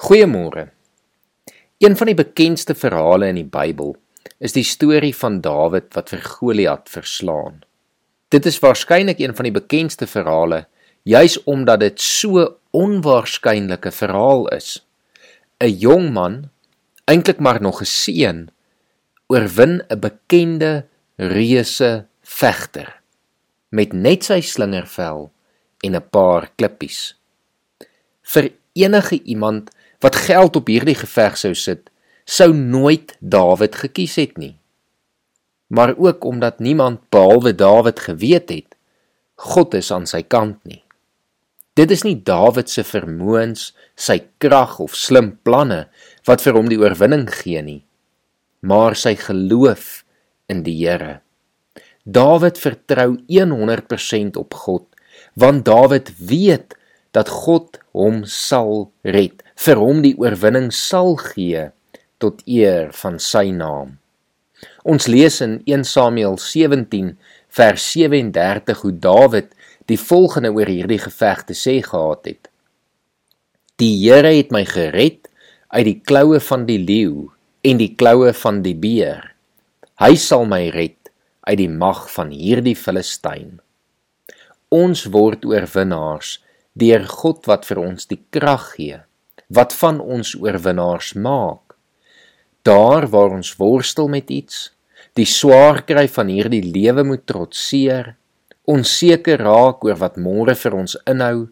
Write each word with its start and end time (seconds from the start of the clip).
Goeiemôre. 0.00 0.70
Een 1.78 1.96
van 1.96 2.08
die 2.08 2.16
bekendste 2.16 2.72
verhale 2.74 3.26
in 3.28 3.36
die 3.36 3.44
Bybel 3.44 3.90
is 4.40 4.54
die 4.56 4.64
storie 4.64 5.12
van 5.12 5.42
Dawid 5.44 5.90
wat 5.92 6.08
vir 6.08 6.22
Goliat 6.24 6.86
verslaan. 6.88 7.58
Dit 8.32 8.46
is 8.48 8.56
waarskynlik 8.62 9.18
een 9.20 9.34
van 9.36 9.44
die 9.44 9.52
bekendste 9.52 10.06
verhale 10.08 10.62
juis 11.04 11.36
omdat 11.44 11.82
dit 11.84 12.00
so 12.00 12.46
onwaarskynlike 12.72 13.92
verhaal 13.92 14.48
is. 14.56 14.80
'n 15.60 15.68
Jong 15.68 16.08
man, 16.16 16.48
eintlik 17.04 17.38
maar 17.38 17.60
nog 17.60 17.82
'n 17.82 17.92
seun, 17.92 18.48
oorwin 19.28 19.82
'n 19.84 20.00
bekende 20.00 20.86
reuse 21.16 22.06
vegter 22.22 22.88
met 23.68 23.92
net 23.92 24.24
sy 24.24 24.40
slingervel 24.40 25.30
en 25.84 25.94
'n 25.94 26.08
paar 26.10 26.48
klippies. 26.56 27.20
Vir 28.22 28.50
enige 28.72 29.22
iemand 29.22 29.70
wat 30.00 30.16
geld 30.16 30.56
op 30.56 30.68
hierdie 30.72 30.96
geveg 30.96 31.36
sou 31.38 31.54
sit, 31.54 31.90
sou 32.24 32.52
nooit 32.54 33.16
Dawid 33.20 33.76
gekies 33.82 34.16
het 34.20 34.36
nie. 34.38 34.56
Maar 35.68 35.94
ook 35.96 36.24
omdat 36.24 36.58
niemand 36.58 37.00
behalwe 37.10 37.54
Dawid 37.54 38.00
geweet 38.00 38.48
het 38.50 38.76
God 39.40 39.74
is 39.74 39.88
aan 39.92 40.04
sy 40.08 40.20
kant 40.22 40.58
nie. 40.68 40.82
Dit 41.78 41.92
is 41.94 42.02
nie 42.04 42.18
Dawid 42.26 42.68
se 42.68 42.82
vermoëns, 42.84 43.70
sy 43.96 44.18
krag 44.42 44.76
of 44.84 44.96
slim 44.98 45.32
planne 45.46 45.86
wat 46.28 46.42
vir 46.44 46.58
hom 46.58 46.68
die 46.68 46.80
oorwinning 46.80 47.24
gee 47.32 47.62
nie, 47.64 47.80
maar 48.60 48.98
sy 48.98 49.14
geloof 49.16 50.02
in 50.52 50.60
die 50.66 50.76
Here. 50.82 51.20
Dawid 52.04 52.60
vertrou 52.60 53.14
100% 53.30 54.36
op 54.40 54.58
God, 54.64 54.84
want 55.40 55.64
Dawid 55.64 56.12
weet 56.18 56.76
dat 57.16 57.28
God 57.28 57.80
hom 57.96 58.22
sal 58.24 58.90
red, 59.02 59.42
vir 59.56 59.80
hom 59.80 60.02
die 60.04 60.14
oorwinning 60.18 60.70
sal 60.74 61.16
gee 61.20 61.70
tot 62.22 62.44
eer 62.46 62.92
van 63.00 63.18
sy 63.22 63.48
naam. 63.54 63.96
Ons 64.84 65.08
lees 65.08 65.40
in 65.44 65.58
1 65.64 65.84
Samuel 65.88 66.36
17 66.38 67.14
vers 67.48 67.86
37 67.92 68.84
hoe 68.84 68.92
Dawid 68.92 69.54
die 69.90 69.98
volgende 69.98 70.52
oor 70.54 70.68
hierdie 70.70 71.00
geveg 71.00 71.44
te 71.48 71.56
sê 71.56 71.80
gehad 71.84 72.28
het. 72.28 72.50
Die 73.80 73.96
Here 74.04 74.30
het 74.36 74.52
my 74.52 74.62
gered 74.68 75.26
uit 75.72 75.86
die 75.88 75.98
kloue 76.04 76.40
van 76.44 76.66
die 76.68 76.78
leeu 76.78 77.30
en 77.64 77.80
die 77.80 77.94
kloue 77.96 78.32
van 78.36 78.60
die 78.62 78.76
beer. 78.76 79.24
Hy 80.00 80.14
sal 80.20 80.46
my 80.48 80.66
red 80.74 81.10
uit 81.48 81.58
die 81.60 81.70
mag 81.72 82.04
van 82.12 82.30
hierdie 82.34 82.76
Filistyn. 82.76 83.58
Ons 84.70 85.06
word 85.10 85.46
oorwinnaars 85.48 86.38
deur 86.74 87.06
God 87.08 87.46
wat 87.46 87.66
vir 87.66 87.78
ons 87.78 88.06
die 88.06 88.20
krag 88.30 88.74
gee 88.76 89.00
wat 89.50 89.74
van 89.74 89.98
ons 90.00 90.36
oorwinnaars 90.38 91.14
maak. 91.18 91.74
Daar 92.62 93.08
waar 93.10 93.34
ons 93.34 93.56
worstel 93.58 94.08
met 94.08 94.30
iets 94.30 94.70
die 95.18 95.26
swaar 95.26 95.82
kry 95.82 96.06
van 96.08 96.28
hierdie 96.30 96.62
lewe 96.62 97.02
moet 97.04 97.24
trotseer 97.26 98.14
onseker 98.70 99.42
raak 99.42 99.82
oor 99.84 99.98
wat 99.98 100.20
môre 100.22 100.54
vir 100.54 100.76
ons 100.78 100.94
inhou. 101.10 101.48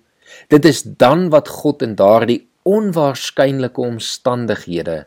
Dit 0.53 0.69
is 0.69 0.85
dan 0.85 1.27
wat 1.35 1.51
God 1.51 1.83
in 1.83 1.97
daardie 1.99 2.45
onwaarskynlike 2.69 3.83
omstandighede 3.83 5.07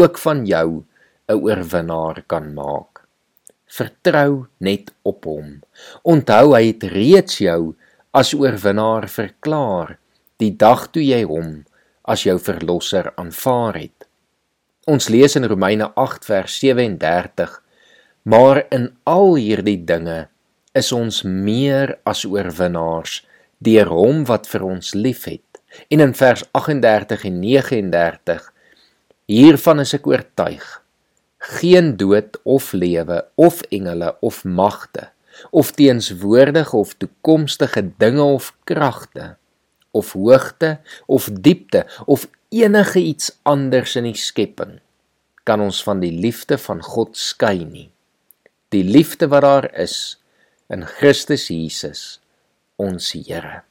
ook 0.00 0.18
van 0.18 0.46
jou 0.46 0.84
'n 1.28 1.40
oorwinnaar 1.44 2.22
kan 2.26 2.54
maak. 2.54 3.04
Vertrou 3.66 4.46
net 4.58 4.92
op 5.02 5.24
hom. 5.24 5.60
Onthou 6.02 6.54
hy 6.54 6.66
het 6.66 6.82
reeds 6.82 7.38
jou 7.38 7.74
as 8.14 8.30
oorwinnaar 8.38 9.08
verklaar 9.10 9.96
die 10.38 10.52
dag 10.54 10.86
toe 10.94 11.02
jy 11.02 11.24
hom 11.26 11.64
as 12.06 12.22
jou 12.26 12.36
verlosser 12.38 13.08
aanvaar 13.18 13.78
het. 13.80 14.06
Ons 14.86 15.08
lees 15.10 15.34
in 15.38 15.46
Romeine 15.50 15.88
8 15.98 16.28
vers 16.28 16.58
37: 16.60 17.56
Maar 18.30 18.62
in 18.70 18.90
al 19.08 19.34
hierdie 19.40 19.80
dinge 19.88 20.28
is 20.76 20.92
ons 20.92 21.22
meer 21.24 21.96
as 22.04 22.24
oorwinnaars 22.28 23.22
deur 23.64 23.90
hom 23.90 24.22
wat 24.28 24.46
vir 24.52 24.66
ons 24.68 24.92
liefhet. 24.94 25.42
En 25.90 26.04
in 26.04 26.14
vers 26.14 26.44
38 26.52 27.24
en 27.30 27.40
39: 27.42 28.46
Hiervan 29.26 29.80
is 29.80 29.94
ek 29.96 30.06
oortuig: 30.06 30.68
geen 31.58 31.96
dood 31.96 32.38
of 32.44 32.70
lewe 32.72 33.24
of 33.34 33.62
engele 33.74 34.14
of 34.20 34.44
magte 34.44 35.10
of 35.50 35.72
teenswoordige 35.76 36.76
of 36.76 36.94
toekomstige 36.94 37.90
dinge 37.98 38.22
of 38.22 38.52
kragte 38.64 39.36
of 39.90 40.12
hoogte 40.12 40.78
of 41.06 41.28
diepte 41.32 41.86
of 42.06 42.28
enige 42.48 43.00
iets 43.00 43.38
anders 43.42 43.96
in 43.96 44.08
die 44.10 44.18
skepping 44.18 44.80
kan 45.44 45.60
ons 45.60 45.82
van 45.84 46.00
die 46.00 46.12
liefde 46.12 46.58
van 46.58 46.80
God 46.82 47.18
skei 47.20 47.64
nie. 47.64 47.90
Die 48.72 48.84
liefde 48.84 49.28
wat 49.32 49.44
daar 49.44 49.68
is 49.76 50.16
in 50.72 50.86
Christus 50.88 51.50
Jesus 51.52 52.02
ons 52.80 53.12
Here. 53.12 53.62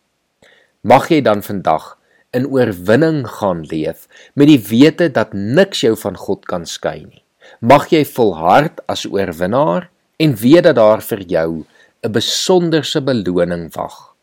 Mag 0.85 1.09
jy 1.12 1.22
dan 1.25 1.41
vandag 1.44 1.95
in 2.34 2.45
oorwinning 2.50 3.24
gaan 3.40 3.63
leef 3.69 4.07
met 4.38 4.50
die 4.50 4.62
wete 4.69 5.09
dat 5.12 5.34
niks 5.34 5.84
jou 5.84 5.95
van 6.00 6.18
God 6.18 6.45
kan 6.50 6.68
skei 6.69 7.03
nie. 7.03 7.24
Mag 7.59 7.90
jy 7.91 8.03
volhard 8.07 8.80
as 8.91 9.06
oorwinnaar 9.09 9.90
en 10.23 10.35
weet 10.39 10.63
dat 10.63 10.78
daar 10.79 11.01
vir 11.03 11.22
jou 11.28 11.50
'n 12.03 12.11
besonderse 12.11 13.01
beloning 13.01 13.67
wag. 13.75 14.16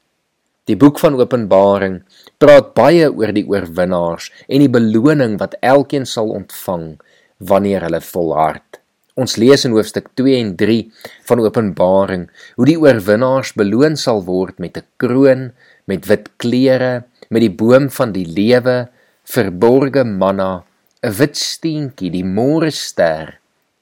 Die 0.65 0.77
boek 0.77 0.99
van 0.99 1.17
Openbaring 1.21 2.03
praat 2.39 2.75
baie 2.75 3.07
oor 3.13 3.33
die 3.33 3.47
oorwinnaars 3.49 4.31
en 4.49 4.61
die 4.61 4.71
beloning 4.79 5.39
wat 5.39 5.57
elkeen 5.61 6.07
sal 6.07 6.29
ontvang 6.31 7.01
wanneer 7.39 7.83
hulle 7.83 8.01
volhard. 8.01 8.81
Ons 9.17 9.37
lees 9.37 9.65
in 9.65 9.73
hoofstuk 9.73 10.09
2 10.15 10.37
en 10.41 10.57
3 10.57 10.93
van 11.29 11.41
Openbaring 11.41 12.29
hoe 12.57 12.67
die 12.67 12.79
oorwinnaars 12.81 13.53
beloon 13.53 13.97
sal 13.97 14.25
word 14.25 14.59
met 14.59 14.77
'n 14.77 14.87
kroon, 14.97 15.53
met 15.87 16.07
wit 16.07 16.29
klere, 16.37 17.05
met 17.29 17.41
die 17.41 17.57
boom 17.63 17.91
van 17.91 18.13
die 18.13 18.27
lewe, 18.27 18.89
verborge 19.25 20.05
manna, 20.05 20.65
'n 21.03 21.13
wit 21.19 21.37
steentjie, 21.37 22.11
die 22.11 22.25
môre 22.25 22.71
ster 22.71 23.39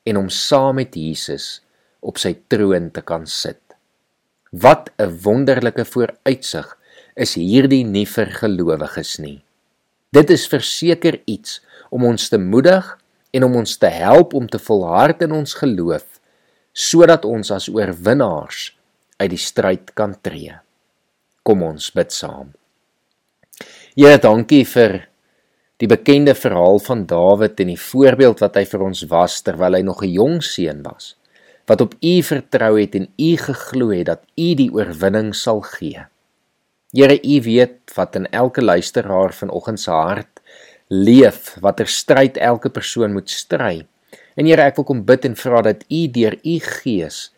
en 0.06 0.16
om 0.16 0.28
saam 0.28 0.74
met 0.74 0.94
Jesus 0.94 1.60
op 2.00 2.18
sy 2.18 2.34
troon 2.48 2.90
te 2.94 3.02
kan 3.02 3.26
sit. 3.26 3.60
Wat 4.52 4.90
'n 4.98 5.18
wonderlike 5.22 5.84
vooruitsig 5.84 6.76
is 7.16 7.34
hierdie 7.34 7.84
nie 7.84 8.06
vir 8.06 8.26
gelowiges 8.26 9.18
nie. 9.18 9.42
Dit 10.12 10.30
is 10.30 10.48
verseker 10.48 11.20
iets 11.26 11.60
om 11.90 12.04
ons 12.04 12.28
te 12.28 12.38
moedig 12.38 12.98
en 13.32 13.44
om 13.44 13.56
ons 13.56 13.76
te 13.76 13.90
help 13.92 14.34
om 14.34 14.48
te 14.48 14.58
volhard 14.58 15.22
in 15.22 15.32
ons 15.32 15.54
geloof 15.54 16.20
sodat 16.72 17.24
ons 17.24 17.50
as 17.50 17.68
oorwinnaars 17.68 18.72
uit 19.18 19.30
die 19.30 19.40
stryd 19.40 19.94
kan 19.94 20.14
tree. 20.22 20.54
Kom 21.42 21.62
ons 21.62 21.90
bid 21.90 22.12
saam. 22.12 22.52
Here, 23.96 24.18
dankie 24.18 24.64
vir 24.64 25.08
die 25.82 25.88
bekende 25.90 26.34
verhaal 26.34 26.78
van 26.78 27.04
Dawid 27.06 27.60
en 27.60 27.72
die 27.72 27.80
voorbeeld 27.80 28.40
wat 28.40 28.56
hy 28.56 28.64
vir 28.64 28.84
ons 28.86 29.02
was 29.10 29.42
terwyl 29.42 29.74
hy 29.74 29.82
nog 29.82 30.02
'n 30.02 30.12
jong 30.14 30.42
seun 30.42 30.82
was 30.82 31.16
wat 31.68 31.80
op 31.84 31.94
U 32.00 32.14
vertrou 32.24 32.72
het 32.80 32.94
en 32.96 33.08
U 33.16 33.30
geglo 33.36 33.90
het 33.92 34.08
dat 34.08 34.24
U 34.40 34.54
die 34.56 34.70
oorwinning 34.72 35.34
sal 35.36 35.60
gee. 35.60 36.06
Here, 36.96 37.18
U 37.20 37.40
weet 37.44 37.92
wat 37.94 38.16
in 38.16 38.28
elke 38.32 38.64
luisteraar 38.64 39.34
vanoggend 39.36 39.80
se 39.80 39.90
hart 39.92 40.40
leef, 40.88 41.56
watter 41.60 41.86
stryd 41.86 42.38
elke 42.40 42.70
persoon 42.72 43.12
moet 43.12 43.30
stry. 43.30 43.84
En 44.36 44.48
Here, 44.48 44.64
ek 44.64 44.80
wil 44.80 44.86
kom 44.88 45.02
bid 45.04 45.26
en 45.28 45.36
vra 45.36 45.60
dat 45.66 45.84
U 45.92 46.06
deur 46.14 46.38
U 46.40 46.56
Gees 46.64 47.28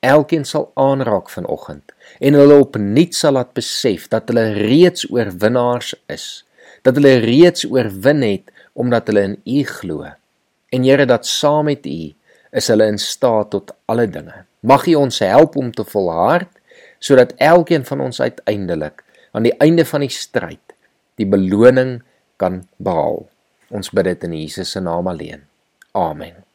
elkeen 0.00 0.46
sal 0.48 0.70
aanraak 0.80 1.28
vanoggend 1.28 1.92
en 2.24 2.38
hulle 2.38 2.54
opnuut 2.62 3.12
sal 3.12 3.34
laat 3.36 3.50
besef 3.58 4.06
dat 4.08 4.30
hulle 4.30 4.46
reeds 4.56 5.04
oorwinnaars 5.10 5.92
is, 6.08 6.46
dat 6.86 6.96
hulle 6.96 7.18
reeds 7.26 7.66
oorwin 7.68 8.22
het 8.24 8.54
omdat 8.72 9.10
hulle 9.10 9.26
in 9.32 9.36
U 9.44 9.66
glo. 9.66 10.06
En 10.70 10.86
Here, 10.86 11.04
dat 11.10 11.26
saam 11.26 11.66
met 11.66 11.86
U 11.90 12.14
is 12.52 12.68
hulle 12.72 12.86
in 12.90 12.98
staat 12.98 13.50
tot 13.54 13.72
alle 13.90 14.06
dinge. 14.10 14.44
Mag 14.60 14.86
U 14.90 14.94
ons 14.94 15.22
help 15.24 15.56
om 15.56 15.70
te 15.72 15.84
volhard 15.84 16.50
sodat 17.00 17.32
elkeen 17.40 17.84
van 17.88 18.00
ons 18.00 18.20
uiteindelik 18.20 19.04
aan 19.32 19.46
die 19.46 19.56
einde 19.62 19.86
van 19.88 20.04
die 20.04 20.12
stryd 20.12 20.74
die 21.20 21.28
beloning 21.28 22.00
kan 22.40 22.62
behaal. 22.76 23.24
Ons 23.70 23.92
bid 23.94 24.10
dit 24.10 24.28
in 24.28 24.36
Jesus 24.42 24.72
se 24.74 24.82
naam 24.82 25.08
alleen. 25.08 25.44
Amen. 25.96 26.49